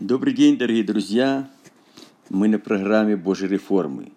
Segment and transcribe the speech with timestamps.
[0.00, 1.50] Добрый день, дорогие друзья!
[2.30, 4.12] Мы на программе Божьей реформы.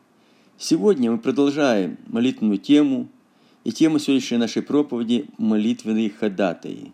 [0.57, 3.09] Сегодня мы продолжаем молитвенную тему,
[3.65, 6.93] и тема сегодняшней нашей проповеди– молитвенные ходатаи.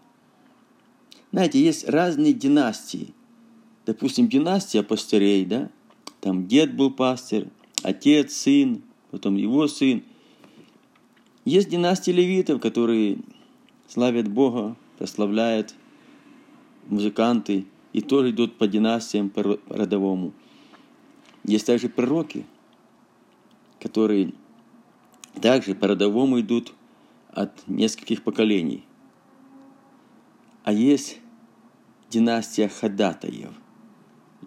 [1.32, 3.14] Знаете, есть разные династии.
[3.86, 5.70] Допустим, династия пастырей, да?
[6.20, 7.46] Там дед был пастырь,
[7.84, 8.82] отец, сын,
[9.12, 10.02] потом его сын.
[11.46, 13.20] Есть династии левитов, которые
[13.88, 15.76] славят Бога, прославляют
[16.88, 20.34] музыканты– и тоже идут по династиям по родовому.
[21.44, 22.46] Есть также пророки,
[23.80, 24.34] которые
[25.41, 26.73] также по родовому идут
[27.32, 28.84] от нескольких поколений.
[30.63, 31.20] А есть
[32.10, 33.52] династия ходатаев.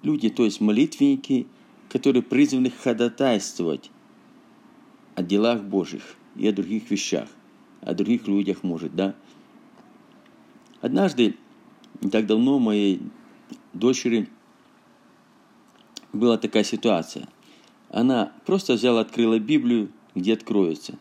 [0.03, 1.47] Люди, то есть молитвенники,
[1.89, 3.91] которые призваны ходатайствовать
[5.15, 7.29] о делах Божьих и о других вещах,
[7.81, 9.15] о других людях, может, да.
[10.81, 11.37] Однажды,
[12.01, 13.01] не так давно, моей
[13.73, 14.29] дочери
[16.13, 17.29] была такая ситуация.
[17.91, 20.99] Она просто взяла, открыла Библию, где откроется.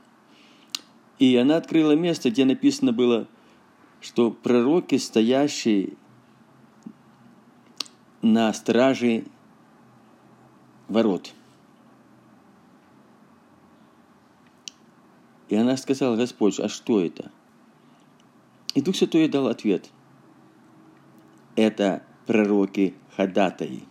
[1.20, 3.28] И она открыла место, где написано было,
[4.02, 5.94] что пророки, стоящие
[8.22, 9.26] на страже
[10.88, 11.34] ворот.
[15.50, 17.32] И она сказала, Господь, а что это?
[18.74, 19.90] И Дух Святой дал ответ.
[21.56, 23.84] Это пророки ходатаи.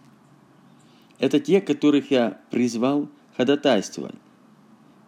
[1.18, 4.14] Это те, которых я призвал ходатайствовать.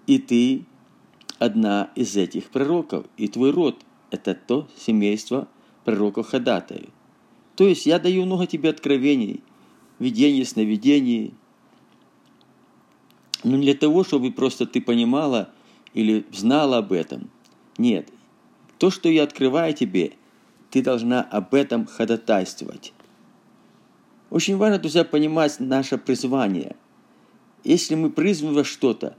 [0.07, 0.67] И ты
[1.39, 3.81] одна из этих пророков, и твой род–
[4.11, 5.49] это то семейство
[5.87, 6.91] пророков ходатаев.
[7.57, 9.43] То есть я даю много тебе откровений,
[9.99, 11.33] видений, сновидений,
[13.45, 15.49] но не для того, чтобы просто ты понимала
[15.95, 17.31] или знала об этом.
[17.79, 18.11] Нет.
[18.77, 20.13] То, что я открываю тебе,
[20.69, 22.93] ты должна об этом ходатайствовать.
[24.33, 26.75] Очень важно, друзья, понимать наше призвание.
[27.65, 29.15] Если мы призваны во что-то,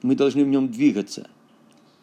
[0.00, 1.28] мы должны в нем двигаться.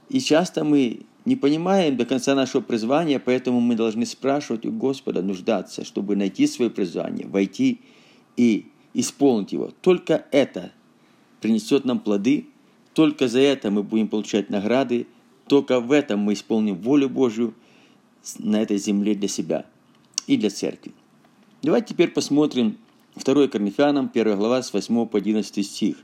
[0.09, 5.23] И часто мы не понимаем до конца нашего призвания, поэтому мы должны спрашивать у Господа,
[5.23, 7.81] нуждаться, чтобы найти свое призвание, войти
[8.37, 9.71] и исполнить его.
[9.81, 10.71] Только это
[11.41, 12.45] принесет нам плоды,
[12.93, 15.07] только за это мы будем получать награды,
[15.47, 17.55] только в этом мы исполним волю Божью
[18.37, 19.65] на этой земле для себя
[20.27, 20.93] и для церкви.
[21.65, 22.77] Давайте теперь посмотрим
[23.15, 25.95] 2 Коринфянам, 1 глава, с 8 по 11 стих.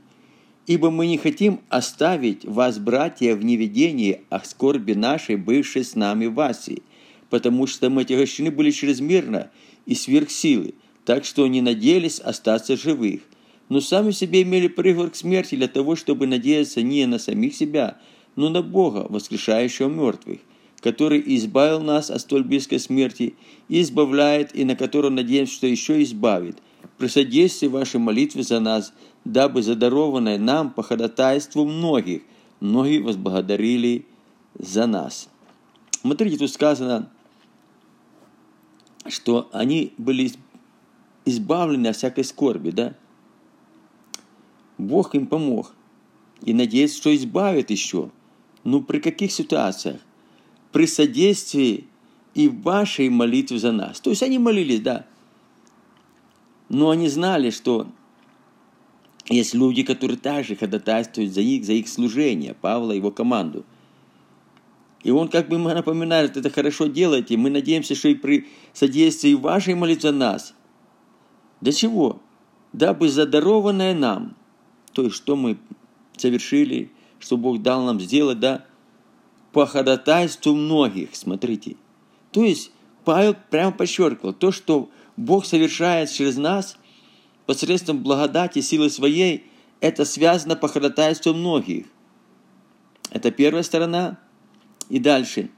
[0.66, 6.26] «Ибо мы не хотим оставить вас, братья, в неведении о скорби нашей, бывшей с нами
[6.26, 6.82] в Асии,
[7.30, 9.52] потому что мы отягощены были чрезмерно
[9.86, 10.74] и сверх силы,
[11.04, 13.20] так что не надеялись остаться живых,
[13.68, 17.98] но сами себе имели приговор к смерти для того, чтобы надеяться не на самих себя,
[18.34, 20.40] но на Бога, воскрешающего мертвых,
[20.82, 23.36] который избавил нас от столь близкой смерти
[23.68, 26.58] избавляет, и на которого надеемся, что еще избавит,
[26.98, 28.92] при содействии вашей молитвы за нас,
[29.24, 32.22] дабы задарованное нам по ходатайству многих,
[32.60, 34.06] многие возблагодарили
[34.58, 35.28] за нас.
[36.00, 37.10] Смотрите, тут сказано,
[39.06, 40.32] что они были
[41.24, 42.94] избавлены от всякой скорби, да?
[44.78, 45.72] Бог им помог.
[46.42, 48.10] И надеется, что избавит еще.
[48.64, 50.00] Ну, при каких ситуациях?
[50.72, 51.86] При содействии
[52.34, 54.00] и вашей молитве за нас.
[54.00, 55.06] То есть они молились, да.
[56.68, 57.86] Но они знали, что
[59.28, 63.64] есть люди, которые также ходатайствуют за них, за их служение, Павла и его команду.
[65.02, 69.74] И он как бы напоминает, это хорошо делаете, мы надеемся, что и при содействии вашей
[69.74, 70.54] молитвы за нас.
[71.60, 72.20] Для чего?
[72.72, 74.36] Дабы задарованное нам,
[74.92, 75.58] то есть что мы
[76.16, 78.64] совершили, что Бог дал нам сделать, да,
[79.52, 81.76] по ходатайству многих, смотрите.
[82.30, 82.70] То есть
[83.04, 86.76] Павел прямо подчеркивал, то, что Бог совершает через нас
[87.46, 89.46] посредством благодати, силы своей,
[89.80, 91.86] это связано по ходатайству многих.
[93.10, 94.18] Это первая сторона.
[94.88, 95.50] И дальше.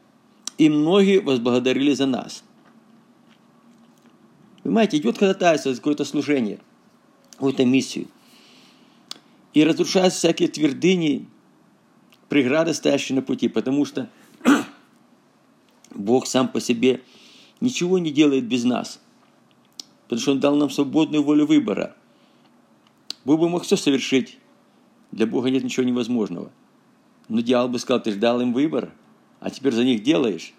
[0.59, 2.43] И многие возблагодарили за нас.
[4.63, 6.59] Понимаете, идет ходатайство за какое-то служение,
[7.33, 8.07] какую-то миссию.
[9.53, 11.29] И разрушаются всякие твердыни,
[12.29, 14.09] преграды, стоящие на пути, потому что
[15.95, 17.03] Бог сам по себе
[17.61, 19.01] ничего не делает без нас,
[20.05, 21.97] потому что Он дал нам свободную волю выбора.
[23.25, 24.39] Бог бы мог все совершить,
[25.13, 26.51] для Бога нет ничего невозможного.
[27.29, 28.93] Но дьявол бы сказал, ты же дал им выбор,
[29.41, 30.53] а теперь за них делаешь.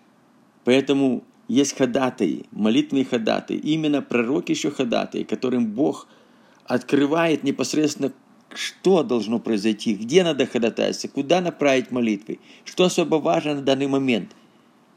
[0.63, 6.07] Поэтому есть ходатаи, молитвенные ходатаи, именно пророки еще ходатаи, которым Бог
[6.65, 8.11] открывает непосредственно
[8.53, 14.31] что должно произойти, где надо ходатайствовать, куда направить молитвы, что особо важно на данный момент.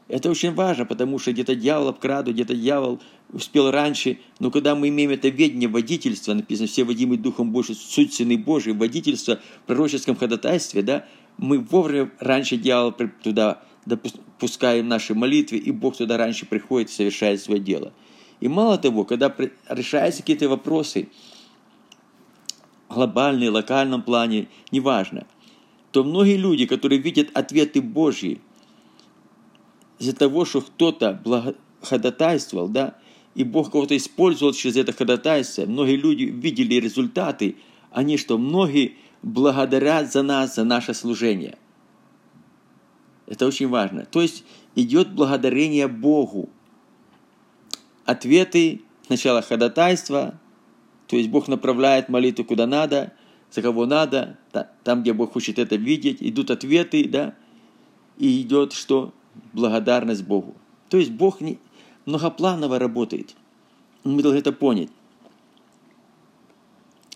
[0.07, 2.99] Это очень важно, потому что где-то дьявол обкрадывает, где-то дьявол
[3.31, 4.17] успел раньше.
[4.39, 8.73] Но когда мы имеем это ведение водительства, написано, все водимы Духом Божьим, суть Сыны Божий,
[8.73, 11.05] водительство в пророческом ходатайстве, да,
[11.37, 12.93] мы вовремя раньше дьявол
[13.23, 17.93] туда допускаем наши молитвы, и Бог туда раньше приходит и совершает свое дело.
[18.39, 19.33] И мало того, когда
[19.69, 21.09] решаются какие-то вопросы,
[22.89, 25.27] глобальные, локальном плане, неважно,
[25.91, 28.41] то многие люди, которые видят ответы Божьи,
[29.99, 32.95] из-за того, что кто-то ходатайствовал, да,
[33.35, 37.57] и Бог кого-то использовал через это ходатайство, многие люди видели результаты,
[37.91, 41.57] они что, многие благодарят за нас, за наше служение.
[43.27, 44.05] Это очень важно.
[44.05, 44.43] То есть
[44.75, 46.49] идет благодарение Богу.
[48.05, 50.39] Ответы, сначала ходатайство,
[51.09, 53.13] то есть Бог направляет молитву куда надо,
[53.51, 54.37] за кого надо,
[54.83, 57.33] там, где Бог хочет это видеть, идут ответы, да,
[58.19, 59.11] и идет что?
[59.53, 60.55] Благодарность Богу.
[60.87, 61.57] То есть Бог не,
[62.05, 63.35] многопланово работает.
[64.03, 64.89] Мы должны это понять.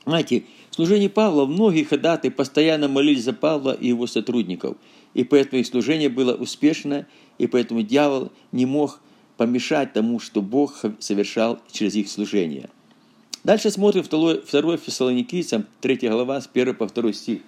[0.05, 4.75] Знаете, в служении Павла многие ходаты постоянно молились за Павла и его сотрудников,
[5.13, 7.05] и поэтому их служение было успешно,
[7.37, 8.99] и поэтому дьявол не мог
[9.37, 12.71] помешать тому, что Бог совершал через их служение.
[13.43, 17.41] Дальше смотрим 2, 2 Фессалоникийцам, 3 глава, с 1 по 2 стих.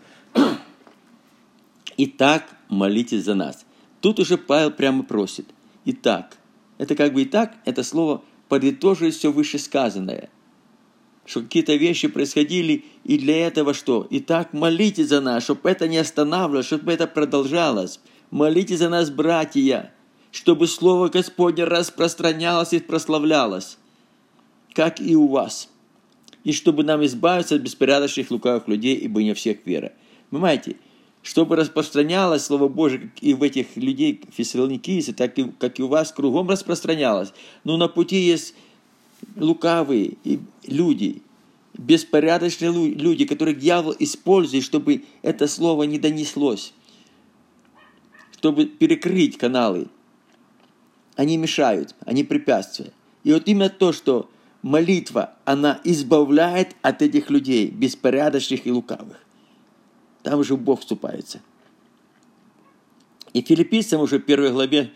[1.97, 3.65] «Итак, молитесь за нас».
[4.01, 5.45] Тут уже Павел прямо просит.
[5.85, 6.37] «Итак».
[6.77, 10.29] Это как бы «итак»– это слово подытоживает все вышесказанное–
[11.25, 14.05] что какие-то вещи происходили, и для этого что?
[14.11, 17.99] Итак, молитесь за нас, чтобы это не останавливалось, чтобы это продолжалось.
[18.29, 19.91] Молитесь за нас, братья,
[20.31, 23.77] чтобы Слово Господне распространялось и прославлялось,
[24.73, 25.69] как и у вас.
[26.45, 29.91] И чтобы нам избавиться от беспорядочных лукавых людей, ибо не всех вера.
[30.29, 30.77] Понимаете,
[31.23, 35.87] чтобы распространялось Слово Божие как и в этих людей, фессалоникийцы, так и, как и у
[35.87, 37.33] вас, кругом распространялось.
[37.63, 38.53] Но на пути есть
[39.35, 40.17] лукавые
[40.67, 41.23] люди,
[41.73, 46.73] беспорядочные люди, которых дьявол использует, чтобы это слово не донеслось,
[48.37, 49.87] чтобы перекрыть каналы.
[51.15, 52.91] Они мешают, они препятствия.
[53.23, 54.29] И вот именно то, что
[54.65, 59.23] молитва, она избавляет от этих людей, беспорядочных и лукавых.
[60.23, 61.39] Там уже Бог вступается.
[63.33, 64.91] И филиппийцам уже в первой главе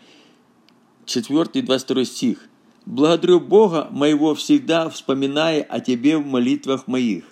[1.04, 2.48] 4 и 22 стих.
[2.84, 7.24] Благодарю Бога моего всегда, вспоминая о Тебе в молитвах моих.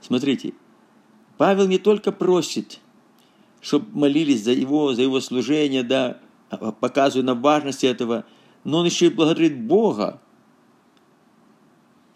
[0.00, 0.54] Смотрите,
[1.38, 2.80] Павел не только просит,
[3.60, 6.18] чтобы молились за его, за его служение, да,
[6.80, 8.24] показывая на важность этого,
[8.64, 10.20] но он еще и благодарит Бога.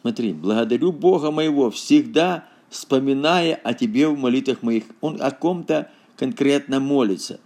[0.04, 4.84] Смотри, благодарю Бога моего, всегда вспоминая о Тебе в молитвах моих.
[5.00, 7.40] Он о ком-то конкретно молится.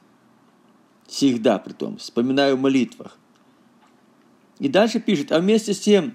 [1.06, 3.16] Всегда при том, вспоминаю в молитвах.
[4.58, 6.14] И дальше пишет, а вместе с тем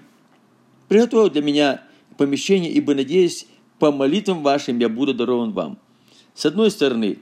[0.88, 1.82] приготовил для меня
[2.18, 3.46] помещение, ибо, надеюсь,
[3.78, 5.78] по молитвам вашим я буду дарован вам.
[6.34, 7.20] С одной стороны,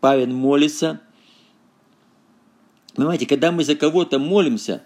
[0.00, 1.02] Павел молится.
[2.94, 4.84] Понимаете, когда мы за кого-то молимся,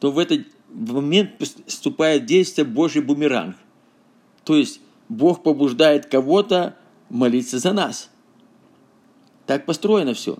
[0.00, 1.30] то в этот момент
[1.66, 3.56] вступает действие Божий бумеранг.
[4.44, 6.76] То есть Бог побуждает кого-то
[7.08, 8.10] молиться за нас.
[9.46, 10.38] Так построено все.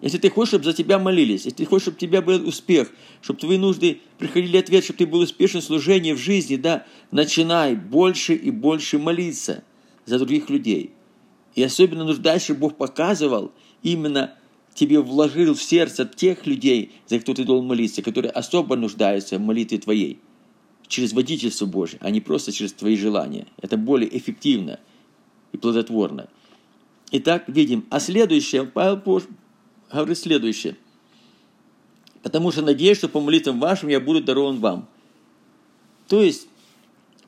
[0.00, 2.90] Если ты хочешь, чтобы за тебя молились, если ты хочешь, чтобы у тебя был успех,
[3.22, 7.74] чтобы твои нужды приходили ответ, чтобы ты был успешен в служении, в жизни, да, начинай
[7.74, 9.64] больше и больше молиться
[10.04, 10.92] за других людей.
[11.54, 14.34] И особенно нуждайся, Бог показывал, именно
[14.74, 19.40] тебе вложил в сердце тех людей, за кто ты должен молиться, которые особо нуждаются в
[19.40, 20.18] молитве твоей.
[20.86, 23.46] Через водительство Божие, а не просто через твои желания.
[23.62, 24.80] Это более эффективно
[25.52, 26.28] и плодотворно.
[27.10, 27.86] Итак, видим.
[27.90, 28.98] А следующее, Павел
[29.90, 30.76] говорит следующее.
[32.22, 34.88] «Потому что надеюсь, что по молитвам вашим я буду дарован вам».
[36.08, 36.48] То есть,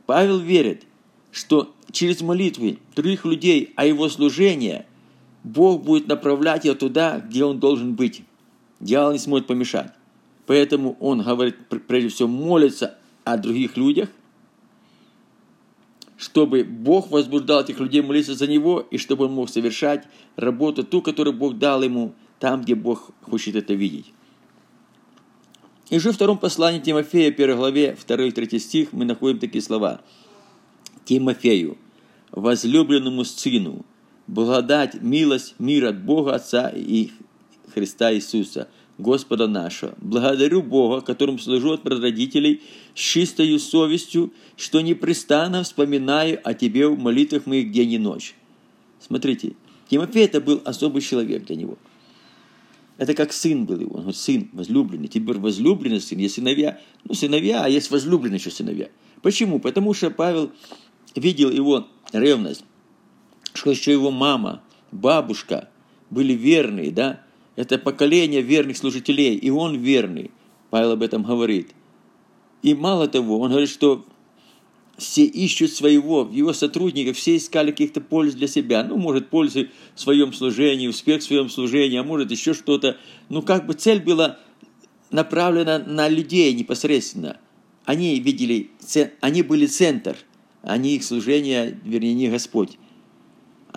[0.06, 0.84] Павел верит,
[1.32, 4.84] что через молитвы других людей о его служении
[5.46, 8.22] Бог будет направлять его туда, где он должен быть.
[8.80, 9.92] Дьявол не сможет помешать.
[10.46, 14.10] Поэтому он говорит, прежде всего, молится о других людях,
[16.16, 20.04] чтобы Бог возбуждал этих людей молиться за него, и чтобы он мог совершать
[20.36, 24.12] работу, ту, которую Бог дал ему– там, где Бог хочет это видеть.
[25.88, 29.62] И уже в втором послании Тимофея, первой главе, 2 и 3 стих, мы находим такие
[29.62, 30.00] слова.
[31.04, 31.78] Тимофею,
[32.32, 33.84] возлюбленному сыну,
[34.26, 37.10] благодать, милость, мир от Бога Отца и
[37.72, 38.68] Христа Иисуса,
[38.98, 39.94] Господа нашего.
[40.00, 42.62] Благодарю Бога, которому служу от родителей
[42.94, 48.34] с чистой совестью, что непрестанно вспоминаю о Тебе в молитвах моих день и ночь.
[49.00, 49.52] Смотрите,
[49.88, 51.78] Тимофей это был особый человек для него–
[52.98, 53.96] Это как сын был его.
[53.96, 55.08] Он говорит, сын, возлюбленный.
[55.08, 56.80] Теперь возлюбленный сын, есть сыновья.
[57.04, 58.88] Ну, сыновья, а есть возлюбленные еще сыновья.
[59.22, 59.58] Почему?
[59.58, 60.50] Потому что Павел
[61.14, 62.64] видел его ревность,
[63.66, 65.68] что еще его мама, бабушка
[66.10, 67.22] были верные, да?
[67.56, 70.30] Это поколение верных служителей, и он верный.
[70.70, 71.72] Павел об этом говорит.
[72.62, 74.06] И мало того, он говорит, что
[74.98, 78.84] все ищут своего, его сотрудниках все искали каких-то польз для себя.
[78.84, 82.98] Ну, может, пользы в своем служении, успех в своем служении, а может, еще что-то.
[83.28, 84.38] Ну, как бы цель была
[85.10, 87.38] направлена на людей непосредственно.
[87.84, 88.70] Они видели,
[89.20, 90.16] они были центр,
[90.62, 92.78] а не их служение, вернее, не Господь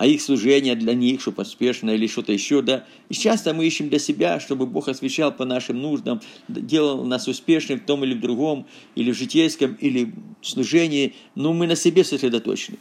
[0.00, 2.86] а их служение для них, чтобы успешно или что-то еще, да.
[3.10, 7.80] И часто мы ищем для себя, чтобы Бог освещал по нашим нуждам, делал нас успешными
[7.80, 12.02] в том или в другом, или в житейском, или в служении, но мы на себе
[12.02, 12.78] сосредоточены.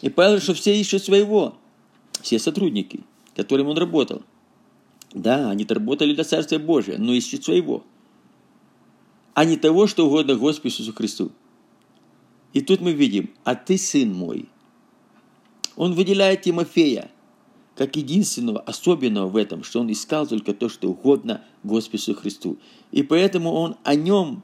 [0.00, 1.58] И Павел, что все ищут своего,
[2.22, 3.00] все сотрудники,
[3.36, 4.22] которым он работал.
[5.12, 7.84] Да, они работали для Царствия Божия, но ищут своего,
[9.34, 11.32] а не того, что угодно Господу Иисусу Христу.
[12.54, 14.48] И тут мы видим, а ты, сын мой,
[15.76, 17.10] он выделяет Тимофея
[17.76, 22.58] как единственного, особенного в этом, что он искал только то, что угодно Господу Христу.
[22.92, 24.42] И поэтому он о нем,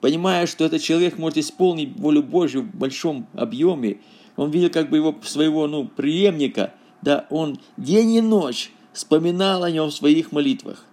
[0.00, 4.00] понимая, что этот человек может исполнить волю Божью в большом объеме,
[4.36, 9.70] он видел как бы его своего ну, преемника, да, он день и ночь вспоминал о
[9.70, 10.84] нем в своих молитвах.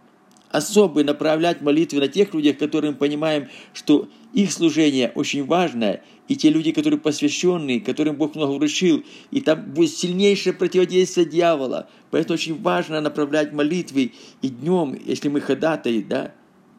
[0.53, 6.51] Особо направлять молитвы на тех людях, которым понимаем, что их служение очень важное, и те
[6.51, 11.89] люди, которые посвященные, которым Бог много вручил, и там будет сильнейшее противодействие дьявола.
[12.11, 14.11] Поэтому очень важно направлять молитвы
[14.43, 16.35] и днем, если мы ходатаи, да,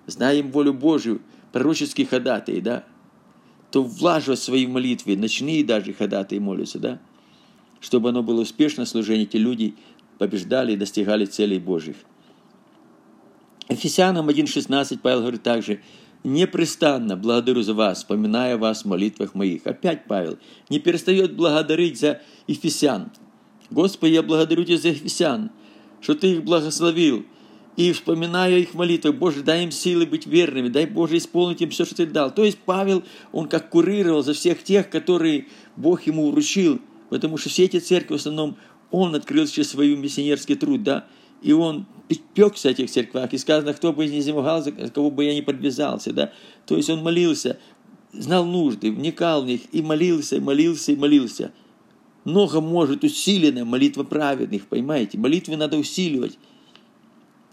[0.06, 2.84] знаем волю Божию, пророческие ходатаи, да,
[3.72, 7.00] то влаживать свои молитвы, ночные даже ходатаи молятся, да,
[7.80, 9.74] чтобы оно было успешно служение, эти люди
[10.18, 11.96] побеждали и достигали целей Божьих.
[13.68, 15.80] Ефесянам 1.16 Павел говорит также–
[16.24, 19.66] непрестанно благодарю за вас, вспоминая вас в молитвах моих.
[19.66, 20.38] Опять Павел
[20.70, 23.12] не перестает благодарить за Ефесян.
[23.70, 25.50] Господи, я благодарю Тебя за Ефесян,
[26.00, 27.24] что Ты их благословил.
[27.76, 31.84] И вспоминая их молитвы, Боже, дай им силы быть верными, дай Боже исполнить им все,
[31.84, 32.32] что Ты дал.
[32.32, 33.02] То есть Павел,
[33.32, 36.80] он как курировал за всех тех, которые Бог ему вручил,
[37.10, 38.56] потому что все эти церкви в основном
[38.92, 41.06] он открыл через свой миссионерский труд, да,
[41.42, 41.86] и он
[42.34, 45.42] пекся в этих церквах, и сказано, кто бы не изнемогал, за кого бы я не
[45.42, 46.32] подвязался, да,
[46.66, 47.58] то есть он молился,
[48.12, 51.52] знал нужды, вникал в них, и молился, и молился, и молился.
[52.24, 55.18] Много может усилена молитва праведных, понимаете?
[55.18, 56.38] Молитвы надо усиливать.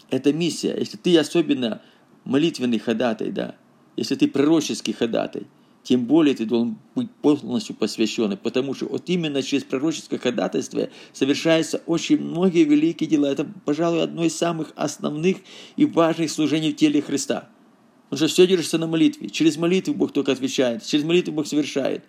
[0.10, 0.76] Это миссия.
[0.78, 1.82] Если ты особенно
[2.24, 3.56] молитвенный ходатай, да,
[3.98, 5.48] если ты пророческий ходатай–
[5.84, 11.82] тем более ты должен быть полностью посвященным, потому что вот именно через пророческое ходатайство совершаются
[11.88, 13.28] очень многие великие дела.
[13.28, 15.38] Это, пожалуй, одно из самых основных
[15.76, 17.50] и важных служений в теле Христа.
[18.10, 19.30] Потому что все держится на молитве.
[19.30, 22.04] Через молитву Бог только отвечает, через молитву Бог совершает.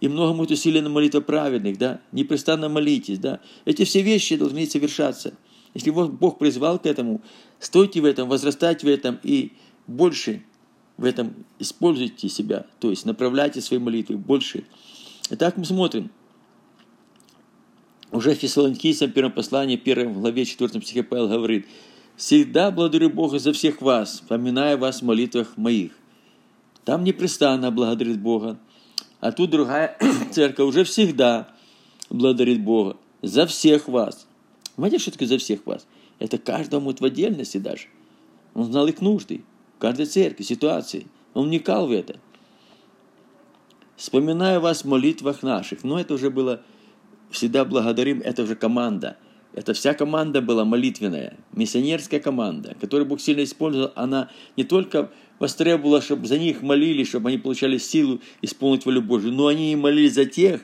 [0.00, 3.40] И много будет усилия на молитву праведных, да, непрестанно молитесь, да.
[3.66, 5.34] Эти все вещи должны совершаться.
[5.74, 7.20] Если Бог призвал к этому,
[7.60, 9.52] стойте в этом, возрастайте в этом и
[9.86, 10.42] больше
[11.00, 14.64] в этом используйте себя, то есть направляйте свои молитвы больше.
[15.30, 16.10] Итак, мы смотрим.
[18.12, 21.66] Уже в Фессалоникийцам, первом послании, первом главе, 4 стихе Павел говорит,
[22.16, 25.92] «Всегда благодарю Бога за всех вас, поминая вас в молитвах моих».
[26.84, 28.58] Там непрестанно благодарит Бога.
[29.20, 29.96] А тут другая
[30.32, 31.48] церковь уже всегда
[32.10, 34.26] благодарит Бога за всех вас.
[34.76, 35.86] Понимаете, что такое за всех вас?
[36.18, 37.86] Это каждому в отдельности даже.
[38.52, 39.44] Он знал их нужды
[39.80, 41.06] каждой церкви, ситуации.
[41.34, 42.20] Он вникал в это.
[43.96, 45.82] Вспоминая вас в молитвах наших.
[45.82, 46.62] Но это уже было,
[47.30, 49.16] всегда благодарим, это уже команда.
[49.52, 53.90] Это вся команда была молитвенная, миссионерская команда, которую Бог сильно использовал.
[53.96, 55.10] Она не только
[55.40, 59.76] востребовала, чтобы за них молились, чтобы они получали силу исполнить волю Божию, но они и
[59.76, 60.60] молились за тех,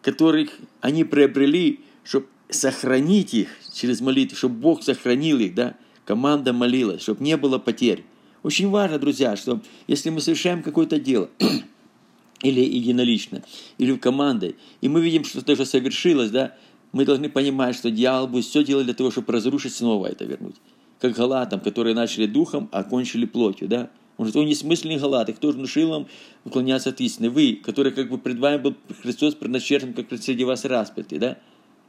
[0.00, 0.50] которых
[0.80, 5.76] они приобрели, чтобы сохранить их через молитву, чтобы Бог сохранил их, да,
[6.06, 8.04] команда молилась, чтобы не было потерь.
[8.42, 11.30] Очень важно, друзья, что если мы совершаем какое-то дело,
[12.42, 13.42] или единолично,
[13.78, 16.54] или в команде, и мы видим, что это уже совершилось, да,
[16.92, 20.56] мы должны понимать, что дьявол будет все делать для того, чтобы разрушить снова это вернуть.
[21.00, 23.90] Как галатам, которые начали духом, а кончили плотью, да.
[24.18, 26.06] Он говорит, вы несмысленные галаты, кто же внушил вам
[26.44, 27.30] уклоняться от истины?
[27.30, 31.38] Вы, которые как бы пред вами был Христос предначертан, как среди вас распятый, да.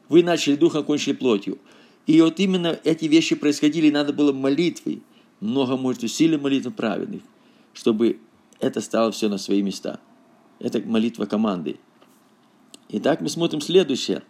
[0.08, 1.58] Вы начали духом, кончили плотью.
[2.08, 5.02] И вот именно эти вещи происходили, надо было молитвой,
[5.44, 7.22] много может усилий молитвы праведных,
[7.74, 8.20] чтобы
[8.60, 10.00] это стало все на свои места.
[10.60, 11.80] Это молитва команды.
[12.90, 14.24] Итак, мы смотрим следующее.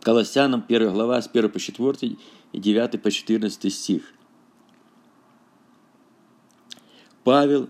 [0.00, 2.16] Колоссянам 1 глава с 1 по 4
[2.52, 4.12] и 9 по 14 стих.
[7.22, 7.68] Павел,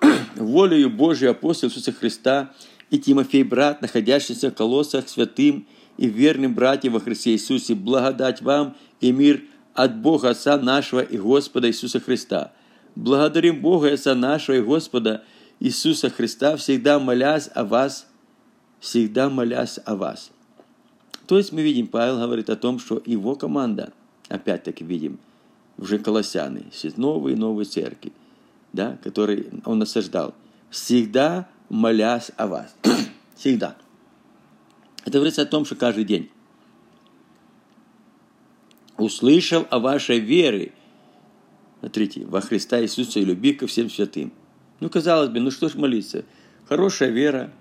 [0.36, 2.54] волею Божию апостол Иисуса Христа
[2.90, 5.66] и Тимофей, брат, находящийся в колоссах святым
[5.96, 9.42] и верным братьям во Христе Иисусе, благодать вам и мир
[9.74, 12.52] от Бога Отца нашего и Господа Иисуса Христа.
[12.94, 15.24] Благодарим Бога Отца нашего и Господа
[15.60, 18.06] Иисуса Христа, всегда молясь о вас,
[18.80, 20.30] всегда молясь о вас.
[21.26, 23.92] То есть мы видим, Павел говорит о том, что его команда,
[24.28, 25.18] опять-таки видим,
[25.78, 28.12] уже колоссяны, новые и новые церкви,
[28.72, 30.34] да, которые он насаждал,
[30.70, 32.74] всегда молясь о вас.
[33.36, 33.76] всегда.
[35.04, 36.30] Это говорится о том, что каждый день
[38.96, 40.72] услышал о вашей вере,
[41.80, 44.32] смотрите, во Христа Иисуса и любви ко всем святым.
[44.80, 46.24] Ну, казалось бы, ну что ж молиться?
[46.68, 47.52] Хорошая вера,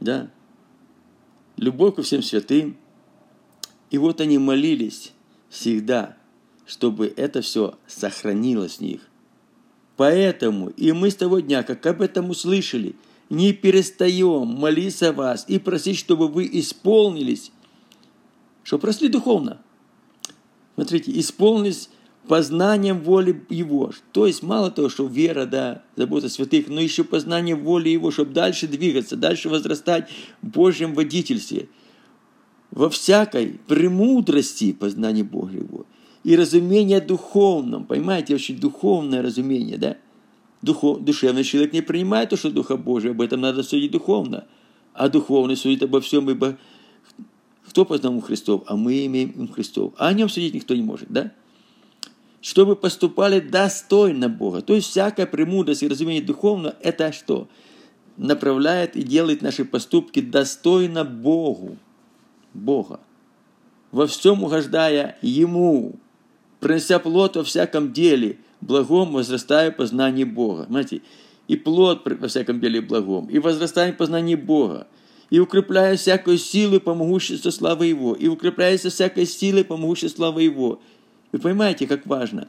[0.00, 0.30] да,
[1.56, 2.76] любовь ко всем святым.
[3.90, 5.12] И вот они молились
[5.48, 6.16] всегда,
[6.66, 9.02] чтобы это все сохранилось в них.
[9.96, 12.96] Поэтому и мы с того дня, как об этом услышали,
[13.30, 17.52] не перестаем молиться вас и просить, чтобы вы исполнились,
[18.64, 19.60] чтобы росли духовно.
[20.74, 21.88] Смотрите, исполнились
[22.26, 23.92] познанием воли Его.
[24.12, 28.32] То есть мало того, что вера, да, забота святых, но еще познание воли Его, чтобы
[28.32, 30.08] дальше двигаться, дальше возрастать
[30.42, 31.68] в Божьем водительстве.
[32.70, 35.86] Во всякой премудрости познания Божьего
[36.24, 37.84] и разумение духовном.
[37.84, 39.96] Понимаете, очень духовное разумение, да?
[40.62, 44.46] Духов, душевный человек не принимает то, что Духа Божия, об этом надо судить духовно.
[44.94, 46.56] А духовный судит обо всем, ибо
[47.68, 48.62] кто познал Христов?
[48.66, 49.94] А мы имеем им Христов.
[49.96, 51.32] А о нем судить никто не может, да?
[52.40, 54.60] Чтобы поступали достойно Бога.
[54.60, 57.48] То есть всякая премудрость и разумение духовно– это что?
[58.16, 61.76] Направляет и делает наши поступки достойно Богу.
[62.52, 63.00] Бога.
[63.90, 65.94] Во всем угождая Ему,
[66.60, 70.66] принося плод во всяком деле, благом возрастая познание Бога.
[70.68, 71.02] Знаете,
[71.48, 74.86] и плод во всяком деле благом, и возрастая познание Бога,
[75.30, 80.42] и укрепляя всякую силу по могуществу славы Его, и укрепляется всякой силой по могуществу славы
[80.42, 80.80] Его.
[81.32, 82.48] Вы понимаете, как важно?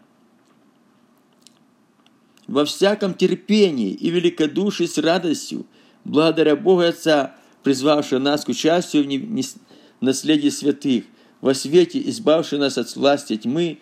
[2.48, 5.66] Во всяком терпении и великодушии с радостью,
[6.04, 11.06] благодаря Богу Отца, призвавшего нас к участию в наследии святых,
[11.42, 13.80] во свете, избавший нас от власти тьмы,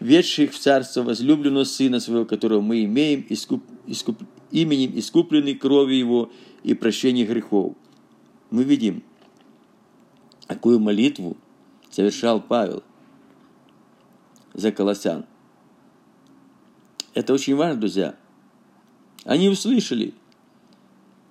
[0.00, 6.32] ведших в царство возлюбленного Сына Своего, которого мы имеем, искуп, искуп, именем искупленной кровью Его
[6.62, 7.74] и прощения грехов
[8.56, 9.02] мы видим,
[10.46, 11.36] какую молитву
[11.90, 12.82] совершал Павел
[14.54, 15.26] за колоссян.
[17.12, 18.16] Это очень важно, друзья.
[19.24, 20.14] Они услышали,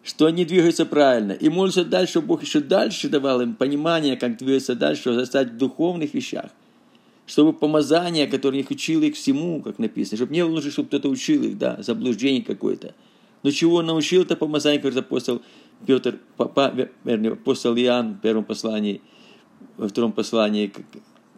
[0.04, 4.76] что они двигаются правильно, и молятся дальше, Бог еще дальше давал им понимание, как двигаться
[4.76, 6.52] дальше, возрастать в духовных вещах,
[7.26, 11.10] чтобы помазание, которое их учило их всему, как написано, чтобы не было нужно, чтобы кто-то
[11.10, 12.94] учил их, да, заблуждение какое-то.
[13.46, 15.40] Но чего он научил, это помазание, как апостол
[15.86, 19.04] Петр, папа, вернее, апостол Иоанн в первом послании,
[19.78, 20.82] во втором послании к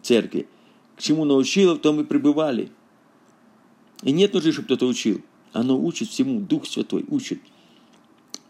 [0.00, 0.48] церкви,
[0.96, 2.70] к чему научил, в том и пребывали.
[4.02, 5.20] И нет нужды, чтобы кто-то учил.
[5.52, 7.40] Оно учит всему, Дух Святой учит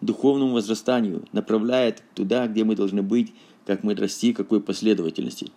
[0.01, 3.35] духовному возрастанию, направляет туда, где мы должны быть,
[3.67, 5.51] как мы расти, какой последовательности.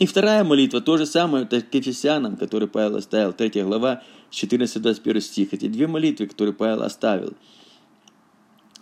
[0.00, 4.02] И вторая молитва, то же самое, это к Ефесянам, который Павел оставил, 3 глава,
[4.34, 5.54] 14-21 стих.
[5.54, 7.34] Эти две молитвы, которые Павел оставил–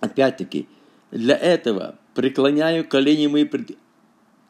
[0.03, 0.67] Опять-таки,
[1.13, 3.79] для этого преклоняю колени мои пред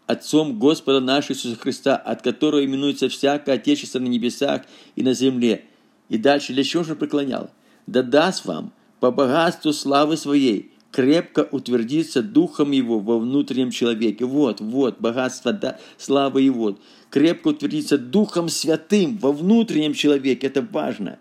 [0.06, 4.62] Отцом Господа нашего Иисуса Христа, от которого именуется всякое Отечество на небесах
[4.96, 5.66] и на земле.
[6.08, 7.50] И дальше, для чего же преклонял?
[7.86, 14.24] Да даст вам по богатству славы своей крепко утвердиться духом его во внутреннем человеке.
[14.24, 16.78] Вот, вот, богатство да, славы его.
[17.10, 20.46] Крепко утвердиться духом святым во внутреннем человеке.
[20.46, 21.18] Это важно.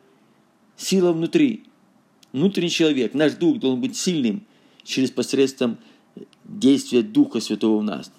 [0.78, 1.64] Сила внутри
[2.34, 4.44] внутренний человек, наш дух должен быть сильным
[4.84, 5.78] через посредством
[6.44, 8.12] действия Духа Святого в нас.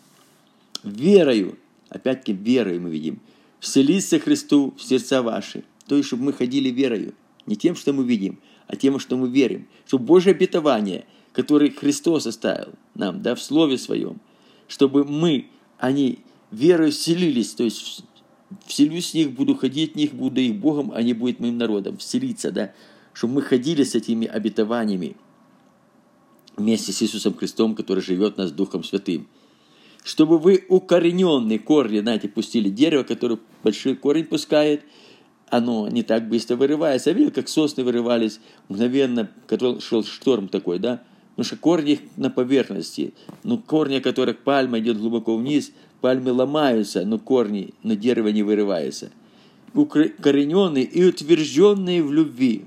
[0.83, 3.21] Верою, опять-таки верой мы видим,
[3.61, 5.65] вселиться Христу в сердца ваши.
[5.87, 7.15] То есть, чтобы мы ходили верою.
[7.47, 8.39] Не тем, что мы видим,
[8.69, 9.67] а тем, что мы верим.
[9.87, 14.21] Чтобы Божье обетование, которое Христос оставил нам, да, в Слове Своем,
[14.69, 18.05] чтобы мы, они верою вселились, то есть
[18.67, 21.97] вселюсь с них, буду ходить в них, буду их Богом, они будут моим народом.
[21.97, 22.73] Вселиться, да,
[23.13, 25.17] чтобы мы ходили с этими обетованиями
[26.57, 29.27] вместе с Иисусом Христом, который живет нас Духом Святым.
[30.05, 34.83] Чтобы вы укорененные корни, знаете, пустили дерево, которое большой корень пускает,
[35.49, 37.11] оно не так быстро вырывается.
[37.11, 41.03] Я видел, как сосны вырывались мгновенно, когда шел шторм такой, да?
[41.33, 43.15] Потому что корни на поверхности.
[43.43, 49.11] Но корни, которых пальма идет глубоко вниз, пальмы ломаются, но корни, но дерево не вырывается.
[49.73, 52.65] Укорененные и утвержденные в любви.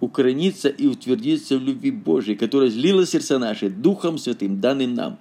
[0.00, 5.18] Укорениться и утвердиться в любви Божьей, которая злила сердца наши Духом Святым, данным нам.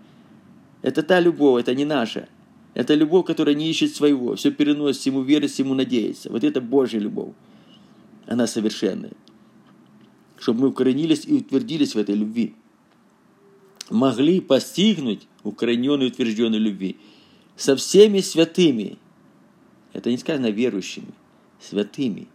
[0.82, 2.28] Это та любовь, это не наша.
[2.74, 6.32] Это любовь, которая не ищет своего, все переносит, всему верит, всему надеется.
[6.32, 7.34] Вот это Божья любовь.
[8.26, 9.12] Она совершенная.
[10.40, 12.56] Чтобы мы укоренились и утвердились в этой любви.
[13.90, 16.98] Могли постигнуть укорененной утвержденной любви
[17.56, 18.98] со всеми святыми.
[19.92, 21.14] Это не сказано верующими,
[21.62, 22.28] святыми.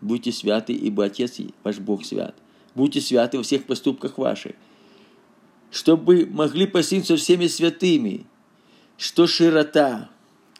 [0.00, 2.34] Будьте святы, ибо Отец ваш Бог свят.
[2.74, 4.52] Будьте святы во всех поступках ваших.
[5.70, 8.26] Чтобы могли постигнуть со всеми святыми,
[8.96, 10.10] что широта,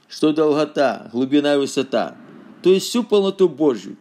[0.08, 2.16] что долгота, глубина и высота.
[2.62, 3.96] То есть всю полноту Божью,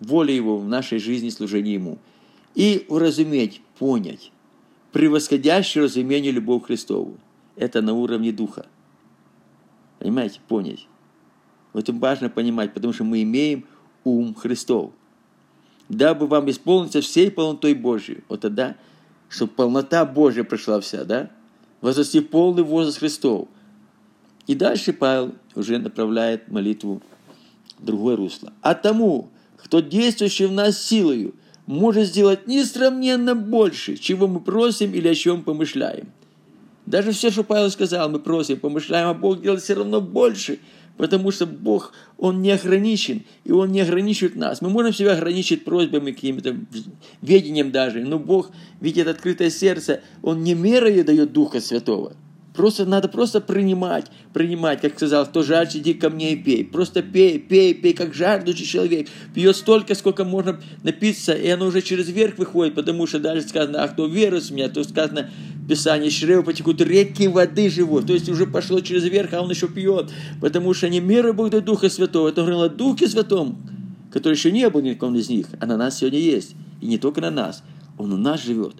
[0.00, 1.98] воля Его в нашей жизни, служении Ему.
[2.54, 4.32] И уразуметь, понять,
[4.94, 7.18] превосходящее разумение любовь Христову.
[7.56, 8.66] Это на уровне духа.
[9.98, 10.86] Понимаете, понять.
[11.72, 13.66] Вот это важно понимать, потому что мы имеем
[14.04, 14.92] ум Христов.
[15.88, 18.22] Дабы вам исполниться всей полнотой Божьей.
[18.28, 18.76] Вот тогда,
[19.28, 21.28] чтобы полнота Божья пришла вся, да?
[21.80, 23.48] Возрасти полный возраст Христов.
[24.46, 27.02] И дальше Павел уже направляет молитву
[27.80, 28.52] в другое русло.
[28.62, 31.34] А тому, кто действующий в нас силою,
[31.66, 36.12] может сделать несравненно больше, чего мы просим или о чем помышляем.
[36.86, 40.58] Даже все, что Павел сказал, мы просим, помышляем, а Бог делает все равно больше,
[40.98, 44.60] потому что Бог, Он не ограничен, и Он не ограничивает нас.
[44.60, 46.54] Мы можем себя ограничить просьбами, каким-то
[47.22, 48.50] ведением даже, но Бог
[48.80, 52.12] видит открытое сердце, Он не мерою дает Духа Святого–
[52.54, 56.64] Просто надо просто принимать, принимать, как сказал, кто жаждет, иди ко мне и пей.
[56.64, 59.08] Просто пей, пей, пей, как жаждущий человек.
[59.34, 63.82] Пьет столько, сколько можно напиться, и оно уже через верх выходит, потому что даже сказано,
[63.82, 65.30] а кто верует в меня, то сказано,
[65.68, 68.06] Писание, через потекут реки воды живут.
[68.06, 71.50] То есть уже пошло через верх, а он еще пьет, потому что не мера Бог
[71.50, 72.28] до Духа Святого.
[72.28, 73.56] Это говорило Духе Святом,
[74.12, 76.54] который еще не был ником из них, а на нас сегодня есть.
[76.80, 77.64] И не только на нас,
[77.98, 78.76] он у нас живет.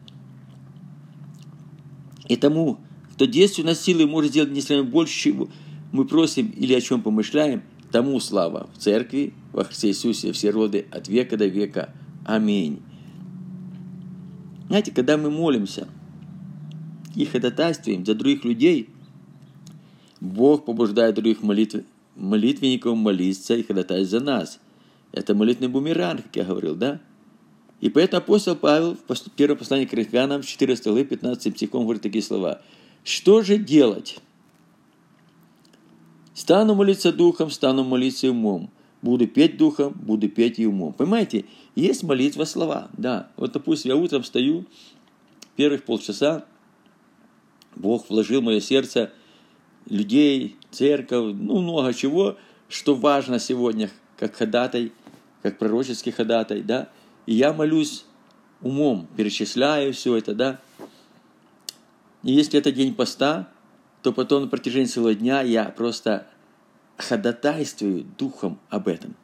[2.29, 2.79] И тому
[3.15, 5.49] кто действует силы может сделать несравненно больше, чего
[5.93, 10.87] мы просим или о чем помышляем, тому слава в церкви, во Христе Иисусе, все роды
[10.91, 11.95] от века до века.
[12.25, 12.83] Аминь.
[14.67, 15.87] Знаете, когда мы молимся
[17.15, 18.91] и ходатайствуем за других людей,
[20.21, 21.85] Бог побуждает других молитв...
[22.17, 24.59] молитвенников молиться и ходатайствовать за нас.
[25.13, 27.01] Это молитвенный бумеранг, как я говорил, да?
[27.81, 32.25] И поэтому апостол Павел в первом послании к Коринфянам, 14 главе, 15 стихом говорит такие
[32.25, 32.61] слова–
[33.05, 34.19] что же делать?
[36.35, 38.71] Стану молиться духом, стану молиться умом.
[39.03, 40.95] Буду петь духом, буду петь и умом.
[40.95, 42.89] Понимаете, есть молитва слова.
[42.97, 44.65] Да, вот, допустим, я утром встаю,
[45.57, 46.47] первых полчаса,
[47.77, 49.13] Бог вложил в мое сердце
[49.87, 52.37] людей, церковь, ну, много чего,
[52.69, 54.93] что важно сегодня, как ходатай,
[55.43, 56.89] как пророческий ходатай, да.
[57.27, 58.07] И я молюсь
[58.63, 60.61] умом, перечисляю все это, да.
[62.25, 63.49] И если это день поста,
[64.03, 66.27] то потом на протяжении целого дня я просто
[66.97, 69.15] ходатайствую духом об этом.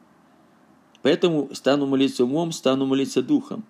[1.01, 3.63] Поэтому стану молиться умом, стану молиться духом.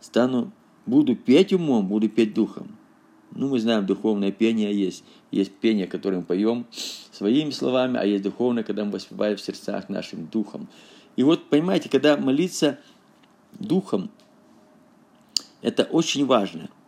[0.00, 0.52] Стану,
[0.84, 2.76] буду петь умом, буду петь духом.
[3.32, 5.04] Ну, мы знаем, духовное пение есть.
[5.30, 6.66] Есть пение, которое мы поем
[7.12, 10.68] своими словами, а есть духовное, когда мы воспеваем в сердцах нашим духом.
[11.16, 12.78] И вот, понимаете, когда молиться
[13.58, 14.10] духом,
[15.62, 16.68] это очень важно–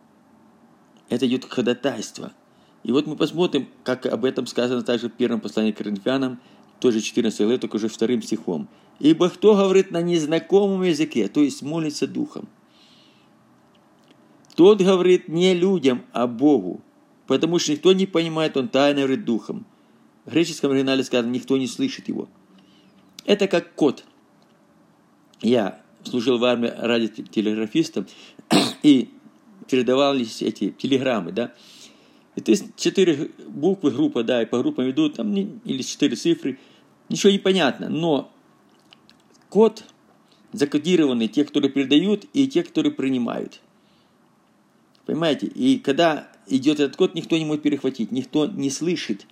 [1.13, 2.33] это идет ходатайство.
[2.85, 6.41] И вот мы посмотрим, как об этом сказано также в первом послании к Коринфянам,
[6.81, 8.69] тоже 14 главе, только уже вторым стихом.
[8.99, 12.49] «Ибо кто говорит на незнакомом языке, то есть молится духом,
[14.55, 16.81] тот говорит не людям, а Богу,
[17.27, 19.67] потому что никто не понимает, он тайно говорит духом».
[20.25, 22.29] В греческом оригинале сказано, никто не слышит его.
[23.25, 24.05] Это как код.
[25.41, 28.07] Я служил в армии радиотелеграфистом,
[28.83, 29.11] и
[29.69, 31.55] передавались эти телеграммы, да.
[32.37, 36.59] И есть четыре буквы группа, да, и по группам идут, там, или четыре цифры,
[37.09, 38.33] ничего не понятно, но
[39.51, 39.85] код
[40.53, 43.61] закодированный, те, которые передают, и те, которые принимают.
[45.07, 45.47] Понимаете?
[45.47, 49.27] И когда идет этот код, никто не может перехватить, никто не слышит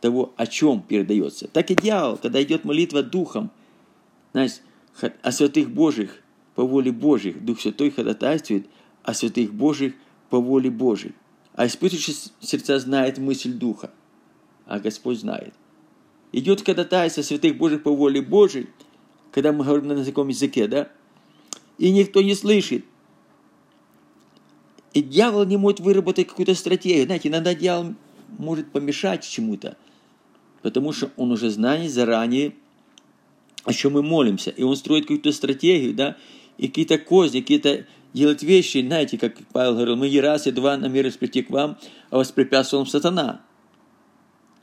[0.00, 1.48] того, о чем передается.
[1.48, 3.50] Так и дьявол, когда идет молитва духом,
[4.32, 4.60] знаешь,
[5.22, 6.22] о святых Божьих,
[6.54, 8.66] по воле Божьих, Дух Святой ходатайствует
[9.06, 9.94] о святых Божьих
[10.28, 11.14] по воле Божьей.
[11.54, 13.90] А испытывающий сердца знает мысль Духа,
[14.66, 15.54] а Господь знает.
[16.32, 18.68] Идет ходатайство святых Божьих по воле Божьей,
[19.30, 20.90] когда мы говорим на таком языке, да?
[21.78, 22.84] И никто не слышит.
[24.92, 27.06] И дьявол не может выработать какую-то стратегию.
[27.06, 27.94] Знаете, иногда дьявол
[28.38, 29.76] может помешать чему-то,
[30.62, 32.54] потому что он уже знает заранее,
[33.64, 36.16] о чем мы молимся, и он строит какую-то стратегию, да,
[36.58, 40.76] и какие-то козни, какие-то делать вещи, знаете, как Павел говорил, мы не раз и два
[40.76, 41.76] намерились прийти к вам,
[42.10, 43.42] а воспрепятствовал вам сатана.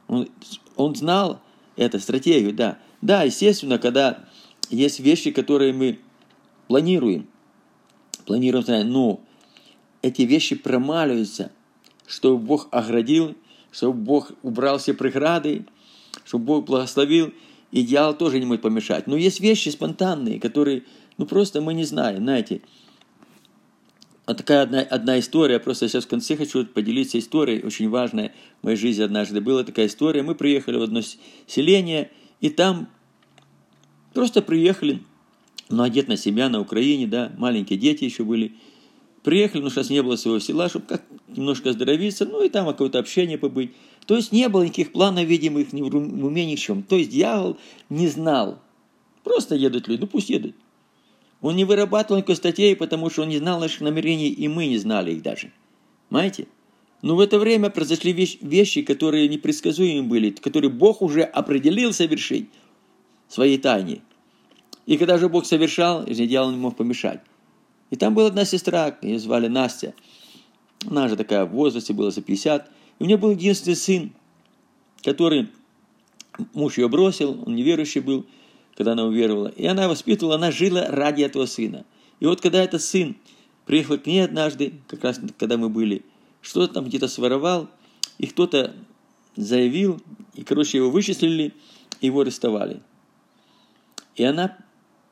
[0.08, 0.27] Он,
[0.75, 1.39] он знал
[1.75, 2.79] эту стратегию, да.
[3.01, 4.25] Да, естественно, когда
[4.69, 5.99] есть вещи, которые мы
[6.67, 7.27] планируем,
[8.25, 9.21] планируем, но
[10.01, 11.51] эти вещи промаливаются,
[12.08, 13.36] чтобы Бог оградил,
[13.71, 15.65] чтобы Бог убрал все преграды,
[16.25, 17.34] чтобы Бог благословил,
[17.71, 19.08] и дьявол тоже не может помешать.
[19.08, 20.84] Но есть вещи спонтанные, которые,
[21.17, 22.62] ну просто мы не знаем, знаете.
[24.26, 28.65] Вот такая одна, одна история, просто сейчас в конце хочу поделиться историей, очень важная в
[28.65, 30.23] моей жизни однажды была такая история.
[30.23, 31.02] Мы приехали в одно
[31.45, 32.88] селение, и там
[34.13, 35.04] просто приехали,
[35.69, 38.56] ну, одет на себя на Украине, да, маленькие дети еще были.
[39.23, 42.99] Приехали, но сейчас не было своего села, чтобы как немножко оздоровиться, ну и там какое-то
[42.99, 43.71] общение побыть.
[44.06, 46.84] То есть не было никаких планов видимых ни в уме, ни в чем.
[46.84, 47.58] То есть дьявол
[47.89, 48.60] не знал.
[49.23, 50.56] Просто едут люди, ну пусть едут.
[51.43, 54.77] Он не вырабатывал никакой статей, потому что он не знал наших намерений, и мы не
[54.77, 55.51] знали их даже.
[56.08, 56.47] Понимаете?
[57.01, 62.49] Но в это время произошли вещи, которые непредсказуемы были, которые Бог уже определил совершить
[63.27, 64.01] в своей тайне.
[64.86, 67.19] И когда же Бог совершал, дьявол не мог помешать.
[67.89, 69.93] И там была одна сестра, ее звали Настя.
[70.89, 72.71] Она же такая в возрасте, была за 50.
[72.99, 74.13] И у нее был единственный сын,
[75.03, 75.49] который
[76.53, 78.25] муж ее бросил, он неверующий был,
[78.76, 79.48] когда она уверовала.
[79.48, 81.86] И она воспитывала, она жила ради этого сына.
[82.20, 83.16] И вот когда этот сын
[83.66, 86.04] приехал к ней однажды, как раз когда мы были,
[86.42, 87.70] что-то там где-то своровал,
[88.18, 88.76] и кто-то
[89.36, 90.02] заявил,
[90.36, 91.54] и, короче, его вычислили,
[92.02, 92.82] его арестовали.
[94.16, 94.58] И она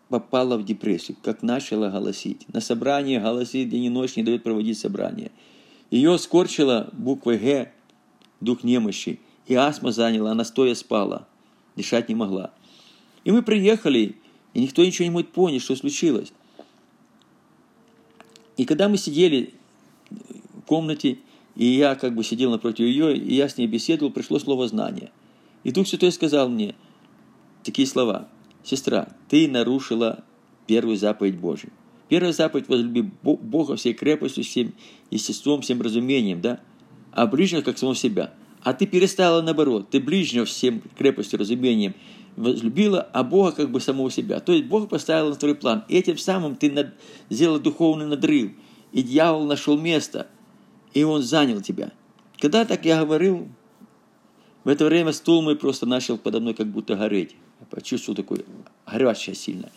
[0.10, 2.46] попала в депрессию, как начала голосить.
[2.54, 5.32] На собрании голосит день и ночь, не дает проводить собрание–
[5.92, 7.74] ее скорчила буквой «Г»,
[8.40, 11.28] дух немощи, и астма заняла, она стоя спала,
[11.76, 12.52] дышать не могла.
[13.24, 14.16] И мы приехали,
[14.54, 16.34] и никто ничего не может понять, что случилось.
[18.58, 19.54] И когда мы сидели
[20.10, 21.20] в комнате,
[21.56, 25.12] и я как бы сидел напротив ее, и я с ней беседовал, пришло слово знания.
[25.64, 26.76] И Дух Святой сказал мне
[27.64, 28.28] такие слова.
[28.64, 30.24] «Сестра, ты нарушила
[30.68, 31.72] первую заповедь Божию.
[32.08, 34.74] Первая заповедь– возлюби Бога всей крепостью, всем
[35.12, 36.60] естеством, всем разумением, да?
[37.14, 38.34] А ближнего, как самого себя.
[38.64, 39.90] А ты перестала наоборот.
[39.90, 41.94] Ты ближнего всем крепостью, разумением
[42.36, 44.40] возлюбила, а Бога как бы самого себя.
[44.40, 45.84] То есть Бог поставил на второй план.
[45.88, 46.94] И этим самым ты над...
[47.30, 48.52] сделал духовный надрыв.
[48.92, 50.28] И дьявол нашел место,
[50.94, 51.92] и он занял тебя.
[52.40, 53.48] Когда так я говорил,
[54.64, 57.36] в это время стул мой просто начал подо мной как будто гореть.
[57.60, 58.44] Я почувствовал такое
[58.86, 59.70] горячее сильно.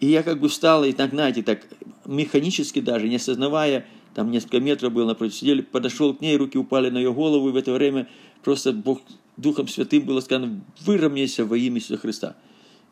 [0.00, 1.66] И я как бы встал, и так, знаете, так
[2.06, 6.88] механически даже, не осознавая, там несколько метров было напротив, сидели, подошел к ней, руки упали
[6.90, 8.08] на ее голову, и в это время
[8.42, 9.00] просто Бог
[9.38, 12.36] Духом Святым было сказано, выровняйся во имя Иисуса Христа.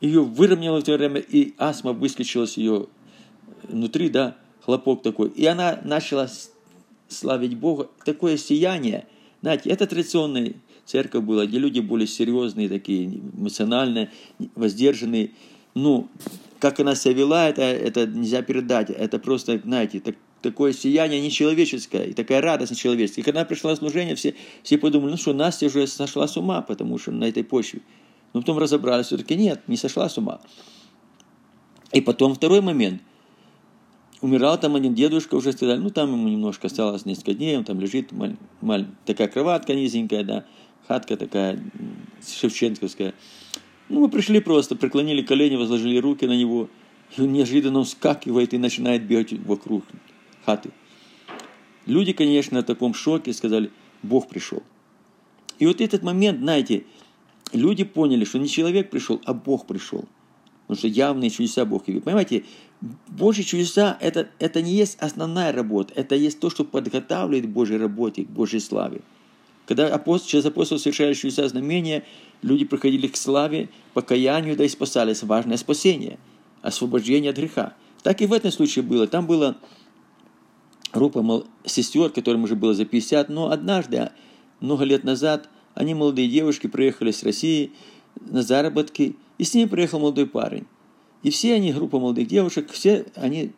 [0.00, 2.86] Ее выровняло в это время, и астма выскочила ее
[3.64, 5.30] внутри, да, хлопок такой.
[5.30, 6.28] И она начала
[7.08, 7.88] славить Бога.
[8.04, 9.06] Такое сияние,
[9.42, 10.54] знаете, это традиционная
[10.84, 14.12] церковь была, где люди более серьезные, такие эмоциональные,
[14.54, 15.32] воздержанные.
[15.74, 16.08] Ну,
[16.60, 18.90] как она себя вела, это, это нельзя передать.
[18.90, 20.14] Это просто, знаете, так,
[20.50, 23.22] такое сияние нечеловеческое, и такая радость нечеловеческая.
[23.22, 26.98] И когда пришла служение, все, все подумали, ну что, Настя уже сошла с ума, потому
[26.98, 27.80] что на этой почве.
[28.32, 30.40] Но потом разобрались, все-таки нет, не сошла с ума.
[31.92, 33.02] И потом второй момент.
[34.20, 37.80] Умирал там один дедушка, уже сказали, ну там ему немножко осталось несколько дней, он там
[37.80, 40.46] лежит, маль, маль, такая кроватка низенькая, да,
[40.88, 41.62] хатка такая
[42.26, 43.14] шевченковская.
[43.88, 46.68] Ну, мы пришли просто, преклонили колени, возложили руки на него,
[47.16, 49.84] и он неожиданно вскакивает и начинает бегать вокруг
[50.46, 50.70] хаты.
[51.86, 53.70] Люди, конечно, в таком шоке сказали,
[54.02, 54.62] Бог пришел.
[55.58, 56.84] И вот этот момент, знаете,
[57.52, 60.04] люди поняли, что не человек пришел, а Бог пришел.
[60.66, 62.02] Потому что явные чудеса Бог явил.
[62.02, 62.44] Понимаете,
[63.08, 67.78] Божьи чудеса это, это не есть основная работа, это есть то, что подготавливает к Божьей
[67.78, 69.00] работе, к Божьей славе.
[69.66, 72.04] Когда апостол, через апостол совершали чудеса знамения,
[72.42, 75.22] люди приходили к славе, покаянию, да и спасались.
[75.22, 76.18] Важное спасение,
[76.62, 77.74] освобождение от греха.
[78.02, 79.06] Так и в этом случае было.
[79.06, 79.56] Там была
[80.92, 84.10] группа сестер, которым уже было за 50, но однажды,
[84.60, 87.72] много лет назад, они, молодые девушки, приехали с России
[88.20, 90.66] на заработки, и с ними приехал молодой парень.
[91.22, 93.52] И все они, группа молодых девушек, все они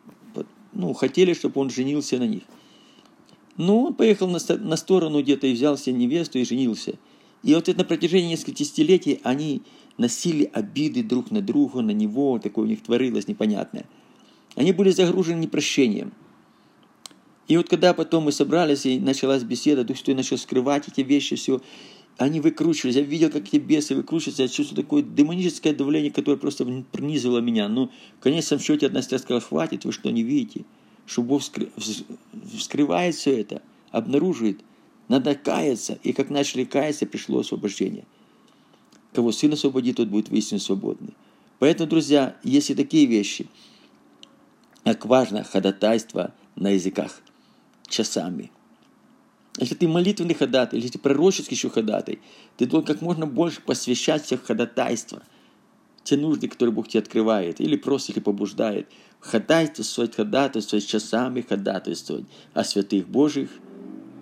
[0.73, 2.43] ну, хотели, чтобы он женился на них.
[3.57, 6.95] Но он поехал на, на сторону где-то и взял себе невесту и женился.
[7.43, 9.61] И вот это на протяжении нескольких десятилетий они
[9.97, 13.85] носили обиды друг на друга, на него, такое у них творилось непонятное.
[14.55, 16.13] Они были загружены непрощением.
[17.49, 21.35] И вот когда потом мы собрались, и началась беседа, Дух Святой начал скрывать эти вещи,
[21.35, 21.61] все,
[22.17, 22.95] они выкручивались.
[22.95, 24.43] Я видел, как эти бесы выкручиваются.
[24.43, 27.67] Я чувствую такое демоническое давление, которое просто пронизывало меня.
[27.67, 30.63] Но в конечном счете одна сестра сказала, хватит, вы что, не видите?
[31.07, 31.41] Что Бог
[32.55, 34.59] вскрывает все это, обнаруживает.
[35.07, 35.97] Надо каяться.
[36.03, 38.05] И как начали каяться, пришло освобождение.
[39.11, 41.15] Кого Сын освободит, тот будет воистину свободный.
[41.57, 43.47] Поэтому, друзья, если такие вещи,
[44.83, 47.23] как важно ходатайство на языках
[47.89, 48.51] часами.
[49.57, 52.19] Если ты молитвенный ходатай, если ты пророческий еще ходатай,
[52.57, 55.23] ты должен как можно больше посвящать всех ходатайства,
[56.03, 58.87] те нужды, которые Бог тебе открывает, или просто или побуждает.
[59.19, 63.49] Ходатайствовать, ходатайствовать, часами ходатайствовать о святых Божьих.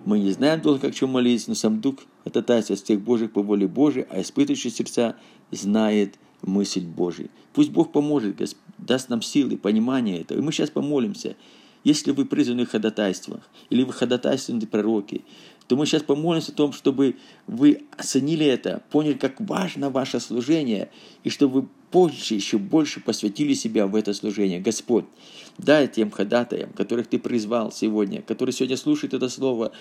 [0.04, 3.68] Мы не знаем долго, как чем молиться, но сам Дух ходатайствует святых Божьих по воле
[3.68, 5.16] Божией, а испытывающий сердца
[5.52, 7.28] знает мысль Божия.
[7.52, 8.40] Пусть Бог поможет,
[8.78, 10.38] даст нам силы, понимание этого.
[10.38, 11.36] И мы сейчас помолимся.
[11.84, 15.24] Если вы призваны в ходатайствах, или вы ходатайственные пророки,
[15.66, 20.90] то мы сейчас помолимся о том, чтобы вы оценили это, поняли, как важно ваше служение,
[21.24, 24.60] и чтобы вы позже еще больше посвятили себя в это служение.
[24.60, 25.04] Господь,
[25.58, 29.72] дай тем ходатаям, которых Ты призвал сегодня, которые сегодня слушают это слово,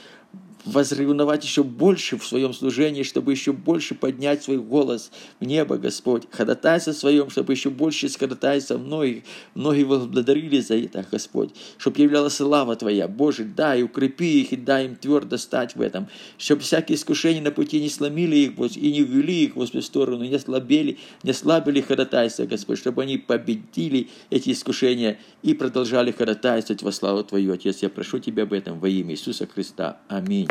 [0.65, 6.23] возревновать еще больше в своем служении, чтобы еще больше поднять свой голос в небо, Господь.
[6.31, 9.23] Ходатайство своем, чтобы еще больше с ходатайства многих,
[9.55, 11.51] многие благодарили за это, Господь.
[11.77, 13.07] Чтобы являлась слава Твоя.
[13.07, 16.07] Боже, дай, укрепи их и дай им твердо стать в этом.
[16.37, 20.23] Чтобы всякие искушения на пути не сломили их, Господь, и не ввели их, в сторону,
[20.23, 26.91] не ослабели, не ослабили ходатайство, Господь, чтобы они победили эти искушения и продолжали ходатайствовать во
[26.91, 27.81] славу Твою, Отец.
[27.81, 29.97] Я прошу Тебя об этом во имя Иисуса Христа.
[30.07, 30.47] Аминь.